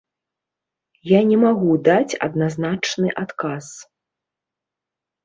Я 1.09 1.19
не 1.31 1.35
магу 1.43 1.75
даць 1.87 2.17
адназначны 2.29 3.13
адказ. 3.25 3.65